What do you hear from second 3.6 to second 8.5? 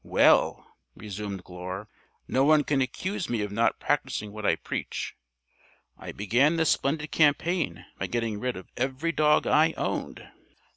practicing what I preach. I began this splendid campaign by getting